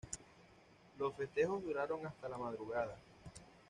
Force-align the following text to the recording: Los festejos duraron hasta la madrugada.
Los 0.97 1.13
festejos 1.15 1.61
duraron 1.61 2.07
hasta 2.07 2.27
la 2.27 2.35
madrugada. 2.39 2.95